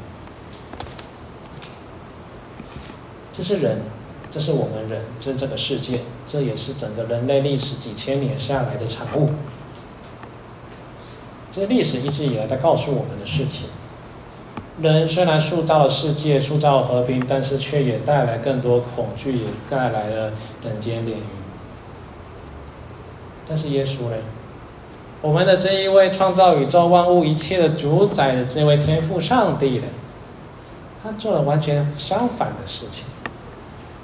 [3.31, 3.81] 这是人，
[4.29, 9.29] 这是我们人，这是这个世界，这也是整个人类历史几千年下来的产物。
[11.53, 13.67] 这是历史一直以来在告诉我们的事情。
[14.81, 21.21] 人虽然塑造了世界，塑造了和平，但是却也带来更多恐惧，也带来了人间炼狱。
[23.47, 24.15] 但是耶稣呢？
[25.21, 29.87] 我们的这一位创造宇宙万物一切的主宰的这位天赋上帝呢？
[31.03, 33.05] 他做了完全相反的事情。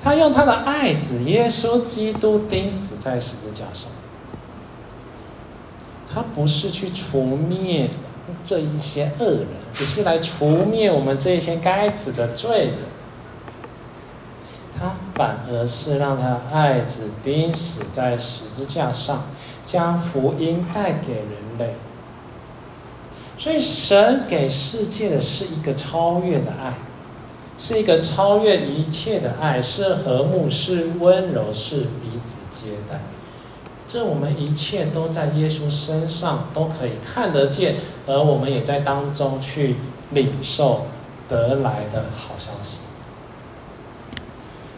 [0.01, 3.89] 他用他的爱子耶稣基督钉死在十字架上，
[6.19, 7.89] 他不是去除灭
[8.43, 12.73] 这一些恶人，只是来除灭我们这一些该死的罪人。
[14.77, 19.23] 他反而是让他爱子钉死在十字架上，
[19.65, 21.75] 将福音带给人类。
[23.38, 26.73] 所以，神给世界的是一个超越的爱。
[27.58, 32.99] 是一个超越一切的爱，是和睦，是温柔，是彼此接待。
[33.91, 39.78] 这我们一切都在耶稣身上都可以看得见，而我们也在当中去
[40.12, 40.86] 领受
[41.28, 42.78] 得来的好消息。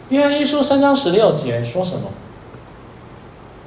[0.08, 2.08] 约翰一书三章十六节说什么？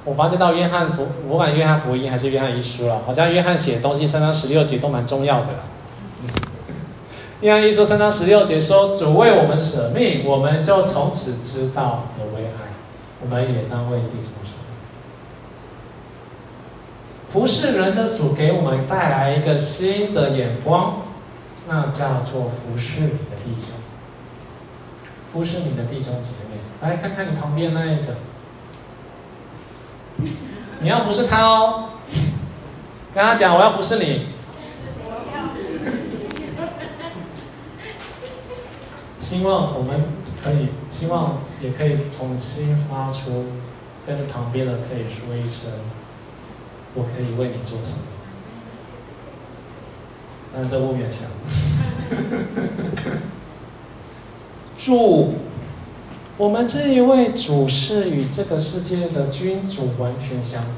[0.04, 5.60] 我发现到约翰福，不管约翰福音还是约翰一书了，好像约翰写的东西三章十六节都蛮重要的了。
[7.42, 12.74] 约翰一书三章十六节说：“主为我们舍命，我们就从此知道何为爱。
[13.22, 14.32] 我们也当为弟兄。
[17.36, 21.02] 服侍人的主给我们带来一个新的眼光，
[21.68, 23.72] 那叫做服侍你的弟兄，
[25.34, 26.56] 服侍你的弟兄姐妹。
[26.82, 28.16] 来看看你旁边那一个，
[30.80, 31.90] 你要服侍他哦。
[33.14, 34.28] 跟他讲，我要服侍你。”
[39.20, 40.06] 希望我们
[40.42, 43.48] 可以，希望也可以重新发出，
[44.08, 45.70] 跟旁边的可以说一声
[46.96, 48.00] ：“我可以为你做什么？”
[50.56, 51.28] 但这不勉强。
[54.78, 55.34] 主，
[56.38, 60.72] 我们这一位主是与这个世界的君主完全相反。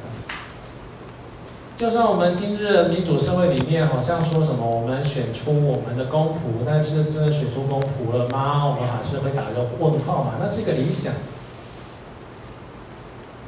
[1.75, 8.65] 就算我们今日的民主社会里面，好像说什么我们选出我们的公仆，但是真的选出公仆了吗？
[8.65, 10.33] 我们还是会打个问号嘛。
[10.41, 11.13] 那是一个理想。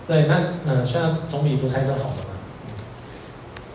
[0.08, 2.29] 对，那嗯，虽然总比独裁者好的嘛。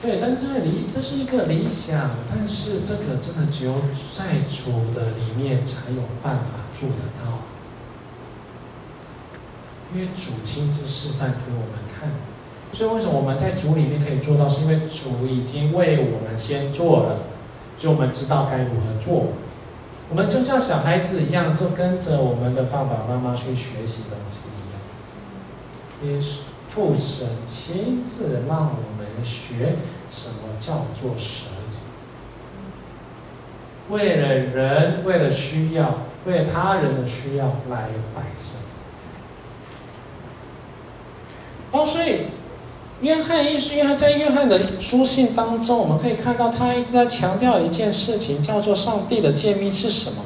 [0.05, 3.73] 对，但是理这是一个理想，但是这个真的只有
[4.15, 7.41] 在主的里面才有办法做得到，
[9.95, 12.11] 因为主亲自示范给我们看。
[12.75, 14.47] 所以，为什么我们在主里面可以做到？
[14.47, 17.21] 是因为主已经为我们先做了，
[17.79, 19.29] 就我们知道该如何做。
[20.11, 26.15] 我们就像小孩子一样，就跟着我们的爸爸妈妈去学习东西一样。
[26.15, 26.41] 也是
[26.75, 29.77] 父神亲自让我们学
[30.11, 31.79] 什么叫做舍己，
[33.91, 38.57] 为了人，为了需要，为他人的需要来摆设。
[41.71, 42.27] 哦，所以。
[43.01, 50.23] 约翰一书，约翰在约翰的书信当中，我们可以看到他一直在强调一件事情，叫做上帝的诫命是什么？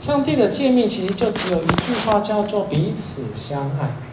[0.00, 4.03] 上帝的诫命其实就只有一句话，叫做彼此相爱。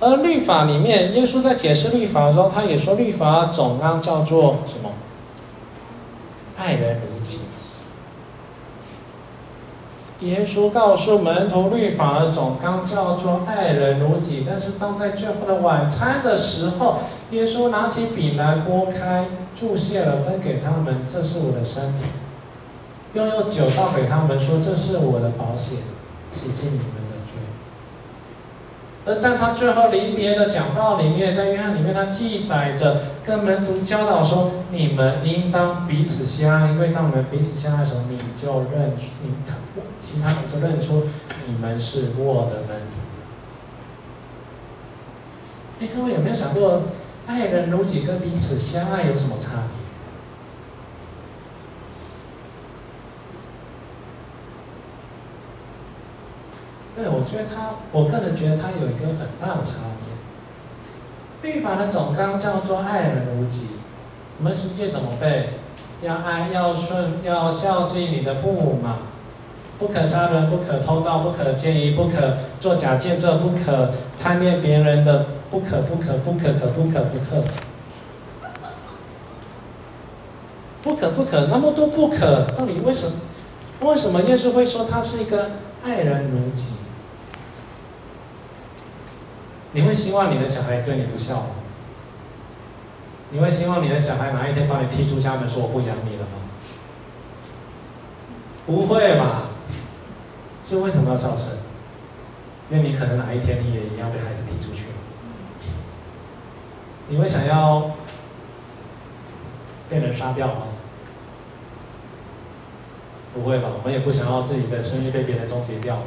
[0.00, 4.90] 而律法里面，耶稣在解释律法的时候，他也说律法总纲叫做什么？
[6.56, 7.40] 爱人如己。
[10.20, 14.44] 耶稣告诉门徒，律法的总纲叫做爱人如己。
[14.48, 16.98] 但是当在最后的晚餐的时候，
[17.30, 19.26] 耶稣拿起饼来拨开，
[19.58, 22.04] 祝谢了，分给他们：“这是我的身体。”
[23.14, 25.76] 又用酒倒给他们，说：“这是我的宝血，
[26.32, 27.07] 洗净你们。”
[29.06, 39.30] 而在他最后离别的讲道里面，在约翰里面，他记载着跟门徒教导说：“你们应当彼此相爱，因为当我们彼此相爱的时候，你就认出你
[40.00, 41.06] 其他人就认出
[41.46, 42.98] 你们是我的门徒。”
[45.80, 46.82] 哎，各位有没有想过，
[47.26, 49.77] 爱人如己跟彼此相爱有什么差别？
[56.98, 61.48] 对，我觉得他，我个人觉得他有一个很大的差别。
[61.48, 63.68] 律法的总纲叫做爱人如己，
[64.38, 65.50] 我们实际怎么背？
[66.02, 68.96] 要爱，要顺，要孝敬你的父母嘛。
[69.78, 77.44] 不可杀人，不可偷盗，不可奸淫，不可作假见证，不可贪恋别人的，不可，不可，不可，可，不可，不可，
[80.82, 83.12] 不可，不可，那么多不可，到底为什么？
[83.88, 85.50] 为什么耶稣会说他是一个
[85.84, 86.70] 爱人如己？
[89.78, 91.50] 你会希望你的小孩对你不孝吗？
[93.30, 96.32] 你会希望你的小孩哪一天把你踢出家门，说我不养你了吗？
[98.66, 99.50] 不会吧？
[100.66, 101.58] 是为什么要孝顺？
[102.72, 104.94] 因为你可能哪一天你也一样被孩子踢出去了。
[107.06, 107.92] 你会想要
[109.88, 110.62] 被人杀掉吗？
[113.32, 113.68] 不会吧？
[113.78, 116.02] 我们也不想要自己的生命被别人终结掉。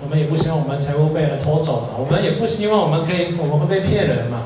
[0.00, 4.44] 我们也不希望我们财物被人偷走了，我们也不希望我们可以，我们会被骗人嘛。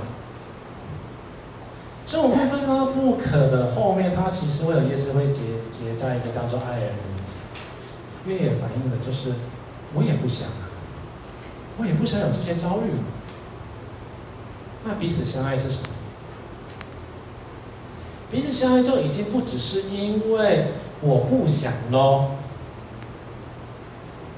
[2.07, 5.41] 所以我们会发现到不可的后面，它其实为了也是会结
[5.71, 7.35] 结在一个叫做爱人如己，
[8.27, 9.35] 因为也反映的就是
[9.95, 10.69] 我也不想啊，
[11.79, 12.91] 我也不想有这些遭遇。
[14.85, 15.89] 那彼此相爱是什么？
[18.31, 20.69] 彼此相爱就已经不只是因为
[21.03, 22.31] 我不想喽。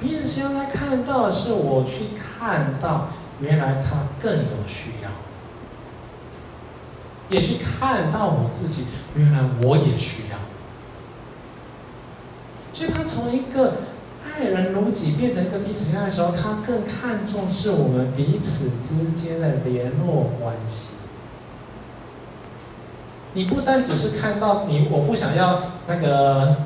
[0.04, 3.08] 彼此相爱，看到的是我去看到，
[3.40, 5.08] 原来他更有需要，
[7.30, 8.84] 也去看到我自己，
[9.16, 10.36] 原来我也需要。
[12.74, 13.78] 所以，他从一个
[14.22, 20.88] 爱人如己变成一个彼此相爱的时候，他更看重是我们彼此之间的联络关系。
[23.32, 26.56] 你不单只是看到你，我不想要那个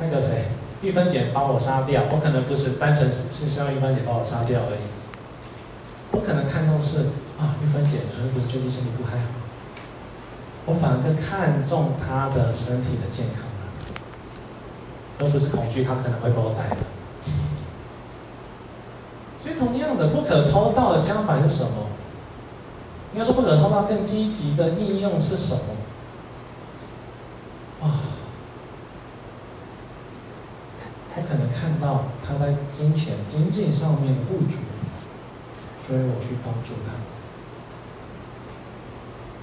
[0.00, 0.46] 那个谁。
[0.86, 4.86] 玉芬姐把我杀掉，我可能不是单纯是是希望玉芬姐把我杀掉而已。
[6.12, 7.06] 我可能看重是
[7.36, 9.24] 啊，玉芬姐是不是最近身体不太好？
[10.66, 13.42] 我反而更看重她的身体的健康，
[15.18, 16.76] 而不是恐惧她可能会把我宰了。
[19.42, 21.90] 所以同样的，不可偷盗的相反是什么？
[23.12, 25.75] 应该说不可偷盗更积极的应用是什么？
[31.66, 34.58] 看到他在金钱、经济上面的不足，
[35.84, 36.92] 所以我去帮助他，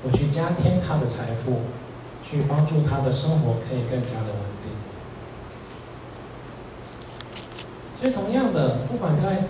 [0.04, 1.64] 我去加添他的财富，
[2.24, 4.72] 去帮助他的生活可以更加的稳定。
[8.00, 9.44] 所以，同样的，不管在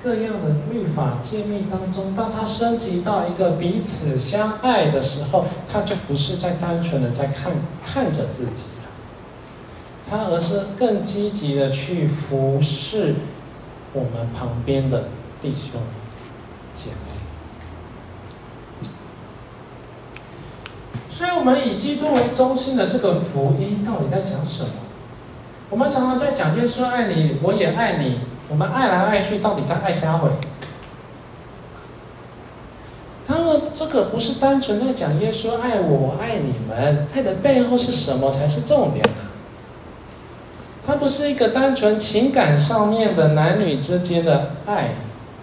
[0.00, 7.50] 各样的律法诫命当中，当他升级到一个彼此相爱的时候，他就不是在单纯的在看
[7.84, 8.66] 看着自己。
[10.10, 13.14] 他而是更积极的去服侍
[13.92, 15.04] 我们旁边的
[15.40, 15.80] 弟兄
[16.74, 16.96] 姐妹，
[21.08, 24.70] 所以，我们以基督为中心的这个福音到底在讲什么？
[25.70, 28.18] 我们常常在讲耶稣爱你，我也爱你。
[28.48, 30.28] 我们爱来爱去，到底在爱啥会？
[33.28, 39.29] 他们这个不是单纯在讲耶稣爱我，我爱你们，爱的背后是什么才是重点呢？
[40.90, 44.88] 它不是一个单纯情感上面的男女之间的爱，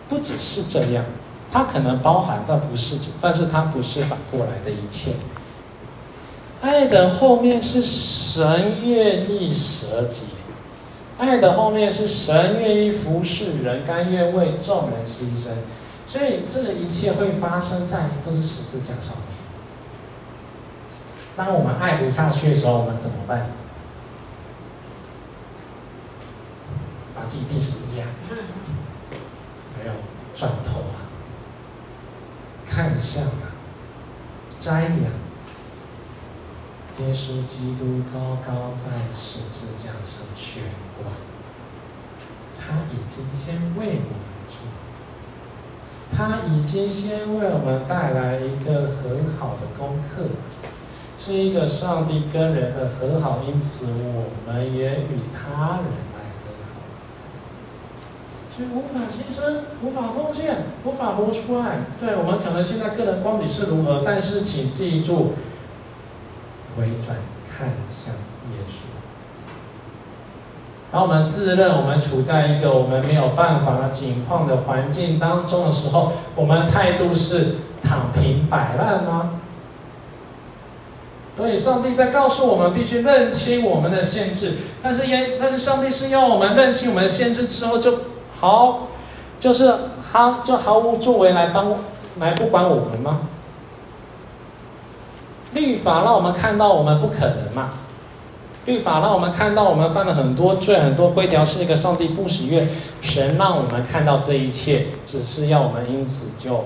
[0.10, 1.06] 不只是这样，
[1.50, 5.12] 它可能包含，但不是，但是它不是反过来的一切。
[6.60, 10.26] 爱的后面是神愿意舍己，
[11.18, 15.52] 爱的后面是神愿意服侍人，甘愿为众人牺牲，
[16.10, 19.38] 所以这个一切会发生在就是十字架上面。
[21.38, 23.45] 当我们爱不下去的时候，我们怎么办？
[27.28, 28.03] 自己钉十字架，
[29.78, 29.91] 没有
[30.36, 31.11] 转头啊，
[32.69, 33.51] 看向啊，
[34.57, 35.11] 瞻仰
[36.99, 40.63] 耶稣基督高高在十字架上悬
[40.97, 41.11] 挂，
[42.57, 44.57] 他已经先为我们做，
[46.15, 50.30] 他已经先为我们带来一个很好的功课。
[51.19, 55.86] 是一个上帝跟人的和好，因此我们也与他人。
[58.58, 61.82] 所以无法牺牲，无法奉献，无法活出爱。
[61.99, 65.34] 对，我们可能现在个人观点是如何，但是请记住，
[66.76, 68.16] 回转看向
[68.51, 68.88] 耶稣。
[70.91, 79.34] 当我们自认我们处在一个我们没有办法的境况的环境当中的时候，我们态度是躺平摆烂吗？
[81.38, 84.53] 所以，上帝在告诉我们，必须认清我们的限制。
[84.82, 87.99] 但是，耶，但是上帝是要我们认清我们的限制之后，就
[88.40, 88.88] 好，
[89.40, 89.74] 就是
[90.12, 91.74] 他就毫无作为来帮，
[92.20, 93.22] 来不管我们吗？
[95.54, 97.72] 律法让我们看到我们不可能嘛？
[98.66, 102.68] 律法让我们看到我们犯了很多罪，很多规条是一个上帝不喜悦。
[103.02, 106.66] 神让我们看到这一切，只是要我们因此就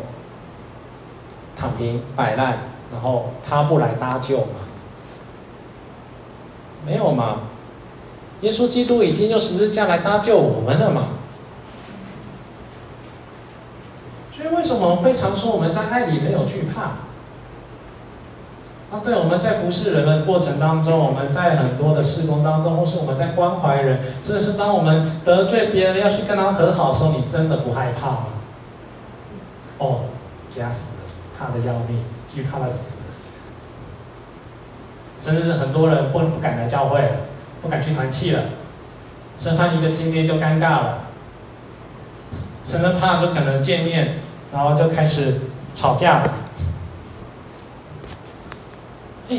[1.56, 2.64] 躺平摆烂。
[2.92, 4.60] 然后他不来搭救吗？
[6.86, 7.38] 没有嘛？
[8.42, 11.04] 耶稣基督已经用十字架来搭救我们了嘛？
[14.42, 16.82] 所以为什么我们会常说我们在爱里没有惧怕？
[18.92, 28.26] 啊，对，我们在服侍人的过程当中，我们在很多的事工当中，或是我们在关怀人，甚至是当我们得罪别人要去跟他和好的时候，你真的不害怕吗？
[29.78, 30.00] 哦，
[30.56, 30.96] 吓死，
[31.38, 32.04] 怕的要命。
[32.34, 33.02] 惧怕的死，
[35.20, 37.02] 甚至是很多人不不敢来教会，
[37.62, 38.44] 不敢去团契了，
[39.38, 41.00] 生怕一个见面就尴尬了，
[42.66, 44.14] 甚至怕就可能见面，
[44.52, 45.40] 然后就开始
[45.74, 46.34] 吵架了。
[49.30, 49.38] 哎，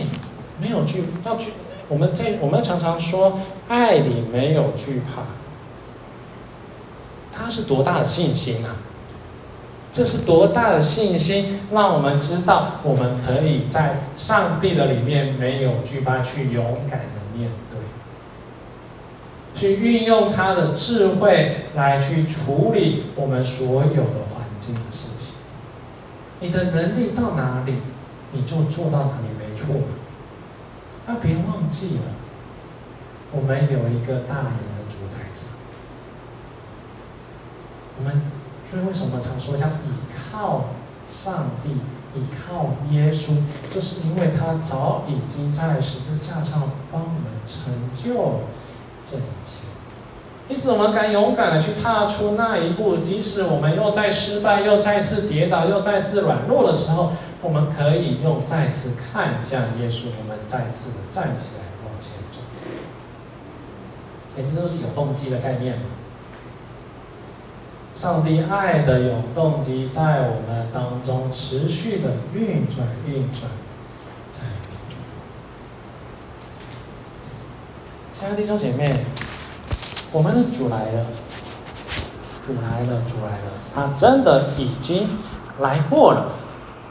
[0.61, 1.51] 没有惧，要惧，
[1.89, 5.23] 我们在我们常常说爱里没有惧怕，
[7.31, 8.77] 他是多大的信心啊！
[9.93, 17.79] 这是多大的信心，让我们知道我们可以在上帝的里面没有惧怕，去勇敢的面对，
[19.55, 24.25] 去运用他的智慧来去处理我们所有的
[24.63, 25.35] 环境的事情。
[26.41, 27.79] 你的能力到哪里，
[28.33, 29.75] 你就做到哪里，没错。
[31.05, 32.03] 但别忘记了，
[33.33, 35.41] 我们有一个大能的主宰者，
[37.99, 38.23] 我们。
[38.71, 39.93] 所以为什么常说像倚
[40.33, 40.71] 靠
[41.07, 41.73] 上帝、
[42.19, 43.37] 倚靠耶稣，
[43.71, 48.45] 就是因为他早已经在十字架上帮我们成就
[49.05, 49.62] 这一切。
[50.49, 62.41] 因此，我们敢勇敢的去踏出那一步，即使我们又再失败，又再次跌倒，又再次软弱的时候，我们可以用再次看向耶稣，我们再次的站起来往前走。
[64.37, 65.85] 哎，这都是有动机的概念嘛。
[67.95, 73.43] 上帝爱的永动机在我们当中持续的运转、运转、
[74.33, 74.99] 在运转。
[78.19, 78.85] 亲爱的弟兄姐妹，
[80.13, 81.07] 我们的主来了，
[82.47, 85.09] 主来了，主来了，他真的已经
[85.59, 86.31] 来过了，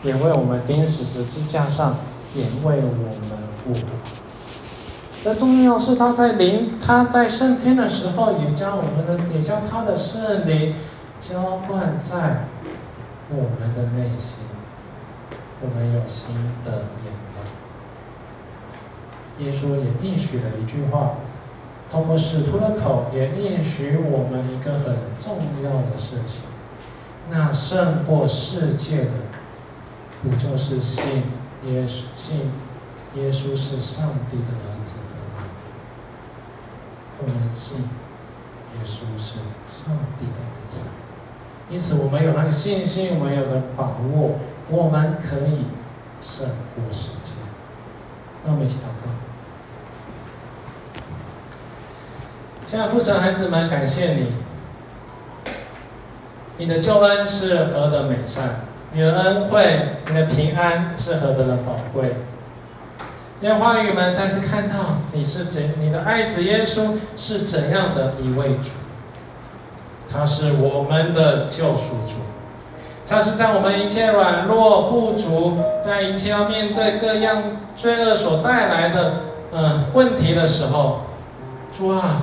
[0.01, 1.95] 也为我们钉死十字架上，
[2.35, 3.87] 也为我们复活。
[5.23, 10.73] 最重要是他在灵，他在升天的时候，也将我们的，也将他的圣灵。
[11.21, 12.47] 浇灌在
[13.29, 14.39] 我们的内心，
[15.61, 16.33] 我们有新
[16.65, 16.71] 的
[17.05, 17.45] 眼光。
[19.37, 21.17] 耶稣也应许了一句话，
[21.91, 26.39] 通过使徒的口，也应许我们一个很重要的事情：
[27.29, 29.11] 那胜过世界的，
[30.23, 31.23] 不就是信
[31.65, 32.49] 耶稣，信
[33.15, 35.03] 耶稣是上帝的儿子的
[35.35, 35.43] 吗？
[37.19, 39.39] 我们信耶稣是
[39.83, 40.79] 上帝的儿子。
[41.69, 43.83] 因此，我们有那个信心，我们有个把
[44.13, 44.39] 握，
[44.69, 45.65] 我们可以
[46.21, 47.33] 胜过世界。
[48.45, 49.11] 那我们一起祷告。
[52.71, 54.27] 亲爱的父神，孩子们，感谢你，
[56.57, 58.61] 你的救恩是何等美善，
[58.93, 62.15] 你的恩惠，你的平安是何等的宝贵。
[63.41, 68.69] 让话语们再次看到你是怎，你的爱子耶稣是怎样的一位主。
[70.09, 72.21] 他是我们的救赎主，
[73.05, 77.43] 他是在我们一切软弱不足，在一切要面对各样
[77.75, 79.13] 罪恶所带来的
[79.51, 81.01] 嗯、呃、问题的时候，
[81.77, 82.21] 主啊，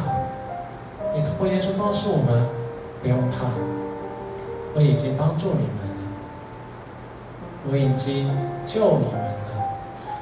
[1.18, 2.46] 你通过耶稣告诉我们，
[3.02, 3.46] 不用怕，
[4.72, 5.98] 我已经帮助你们了，
[7.68, 8.30] 我已经
[8.64, 9.66] 救你们了，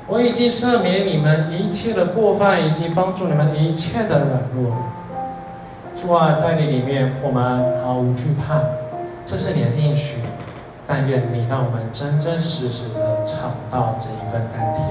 [0.09, 4.75] 我已经赦免你们一切的过犯，以及帮助你们一切的软弱。
[5.95, 8.63] 主啊，在你里面，我们毫无惧怕，
[9.27, 10.17] 这是你的应许。
[10.87, 14.87] 但愿你让我们真真实实的尝到这一份甘甜。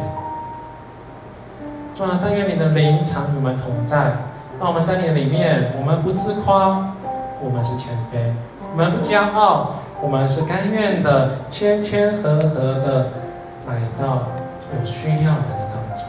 [1.96, 4.12] 主啊，但愿你的灵常与我们同在，
[4.58, 6.96] 让我们在你里面，我们不自夸，
[7.42, 8.32] 我们是谦卑；
[8.72, 13.10] 我们不骄傲，我们是甘愿的，谦谦和和的
[13.68, 14.30] 来到
[14.72, 16.06] 有需要的当中。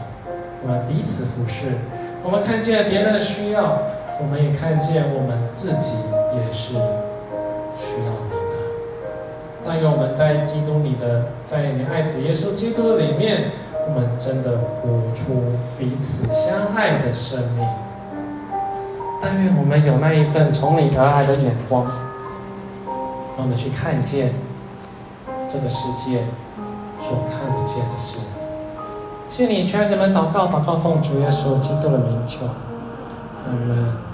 [0.63, 1.75] 我们彼此服侍，
[2.23, 3.79] 我们看见别人的需要，
[4.21, 5.97] 我们也看见我们自己
[6.37, 6.75] 也是
[7.83, 8.47] 需要你的。
[9.67, 13.51] 但愿我们在基督里的，在你爱子耶稣基督里面，
[13.89, 17.67] 我们真的活出彼此相爱的生命。
[19.29, 21.85] 但愿我们有那一份从你而来的眼光，
[23.37, 24.33] 让我们去看见
[25.51, 26.23] 这个世界
[27.01, 28.19] 所看不见的事。
[29.29, 32.47] 谢你，全家人们祷告，祷告奉主耶稣基督的名求，
[33.47, 34.07] 我们。